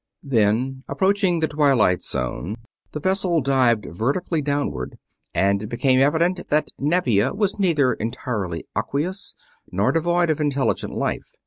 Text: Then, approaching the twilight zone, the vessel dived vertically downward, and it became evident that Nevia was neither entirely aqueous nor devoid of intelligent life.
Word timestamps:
Then, 0.23 0.83
approaching 0.87 1.41
the 1.41 1.47
twilight 1.47 2.01
zone, 2.01 2.55
the 2.91 2.99
vessel 2.99 3.39
dived 3.39 3.85
vertically 3.87 4.41
downward, 4.41 4.97
and 5.31 5.61
it 5.61 5.67
became 5.67 5.99
evident 5.99 6.49
that 6.49 6.71
Nevia 6.79 7.35
was 7.35 7.59
neither 7.59 7.93
entirely 7.93 8.65
aqueous 8.75 9.35
nor 9.71 9.91
devoid 9.91 10.31
of 10.31 10.39
intelligent 10.41 10.95
life. 10.95 11.29